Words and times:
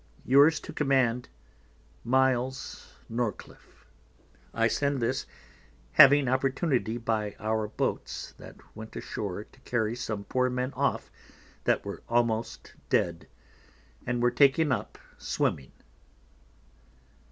Yours 0.25 0.59
to 0.59 0.73
Command, 0.73 1.29
Miles 2.03 2.95
Norcliffe. 3.07 3.85
I 4.51 4.67
send 4.67 4.99
this, 4.99 5.27
having 5.91 6.27
opportunity 6.27 6.97
by 6.97 7.35
our 7.39 7.67
Botes, 7.67 8.33
that 8.39 8.55
went 8.75 8.95
Ashoar 8.95 9.43
to 9.43 9.59
carry 9.59 9.95
some 9.95 10.23
poor 10.23 10.49
Men 10.49 10.73
off, 10.73 11.11
that 11.65 11.85
were 11.85 12.01
almost 12.09 12.73
dead, 12.89 13.27
and 14.03 14.23
were 14.23 14.31
taken 14.31 14.71
up 14.71 14.97
Swimming. 15.19 15.71